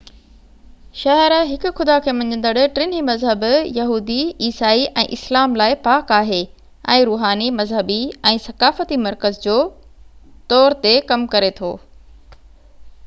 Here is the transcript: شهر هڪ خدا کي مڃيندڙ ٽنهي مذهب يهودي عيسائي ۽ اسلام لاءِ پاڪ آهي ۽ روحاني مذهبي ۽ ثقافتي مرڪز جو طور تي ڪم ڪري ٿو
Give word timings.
شهر 0.99 1.33
هڪ 1.49 1.71
خدا 1.79 1.95
کي 2.05 2.13
مڃيندڙ 2.19 2.53
ٽنهي 2.77 3.01
مذهب 3.09 3.45
يهودي 3.75 4.15
عيسائي 4.47 4.87
۽ 5.01 5.03
اسلام 5.17 5.53
لاءِ 5.61 5.75
پاڪ 5.89 6.13
آهي 6.17 6.39
۽ 6.95 7.03
روحاني 7.11 7.49
مذهبي 7.59 7.97
۽ 8.31 8.39
ثقافتي 8.47 8.97
مرڪز 9.05 9.37
جو 9.45 9.59
طور 10.55 10.77
تي 10.87 10.95
ڪم 11.13 11.27
ڪري 11.35 11.53
ٿو 11.61 11.71